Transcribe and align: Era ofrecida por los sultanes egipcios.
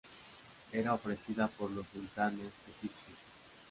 Era 0.71 0.95
ofrecida 0.95 1.47
por 1.47 1.69
los 1.69 1.85
sultanes 1.93 2.51
egipcios. 2.75 3.19